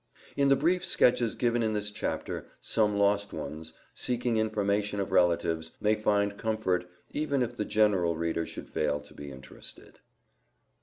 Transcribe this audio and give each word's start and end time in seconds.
In 0.35 0.49
the 0.49 0.55
brief 0.55 0.83
sketches 0.83 1.35
given 1.35 1.61
in 1.61 1.73
this 1.73 1.91
chapter, 1.91 2.47
some 2.59 2.97
lost 2.97 3.33
ones, 3.33 3.73
seeking 3.93 4.37
information 4.37 4.99
of 4.99 5.11
relatives, 5.11 5.73
may 5.79 5.93
find 5.93 6.39
comfort, 6.39 6.89
even 7.11 7.43
if 7.43 7.55
the 7.55 7.65
general 7.65 8.17
reader 8.17 8.47
should 8.47 8.67
fail 8.71 8.99
to 9.01 9.13
be 9.13 9.29
interested. 9.29 9.99